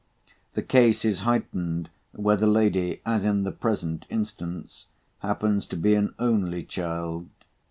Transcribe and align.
The 0.53 0.63
case 0.63 1.05
is 1.05 1.19
heightened 1.19 1.91
where 2.13 2.35
the 2.35 2.47
lady, 2.47 3.01
as 3.05 3.23
in 3.23 3.43
the 3.43 3.51
present 3.51 4.07
instance, 4.09 4.87
happens 5.19 5.67
to 5.67 5.75
be 5.77 5.93
an 5.93 6.15
only 6.17 6.63
child. 6.63 7.29